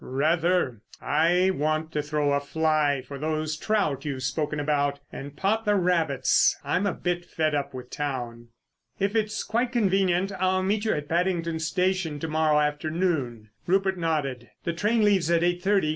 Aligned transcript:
"Rather! 0.03 0.81
I 0.99 1.51
want 1.53 1.91
to 1.91 2.01
throw 2.01 2.33
a 2.33 2.39
fly 2.39 3.03
for 3.07 3.19
those 3.19 3.55
trout 3.55 4.03
you've 4.03 4.23
spoken 4.23 4.59
about, 4.59 4.99
and 5.13 5.35
pot 5.35 5.63
the 5.63 5.75
rabbits. 5.75 6.57
I'm 6.63 6.87
a 6.87 6.91
bit 6.95 7.23
fed 7.23 7.53
up 7.53 7.71
with 7.75 7.91
town. 7.91 8.47
If 8.99 9.15
it's 9.15 9.43
quite 9.43 9.71
convenient 9.71 10.31
I'll 10.39 10.63
meet 10.63 10.85
you 10.85 10.93
at 10.93 11.07
Paddington 11.07 11.59
Station 11.59 12.17
to 12.19 12.27
morrow 12.27 12.59
afternoon." 12.59 13.51
Rupert 13.67 13.99
nodded. 13.99 14.49
"The 14.63 14.73
train 14.73 15.03
leaves 15.03 15.29
at 15.29 15.43
eight 15.43 15.61
thirty. 15.61 15.89